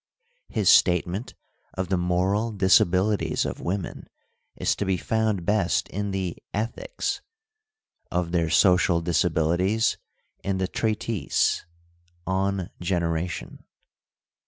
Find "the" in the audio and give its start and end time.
1.89-1.97, 6.09-6.37, 10.57-10.67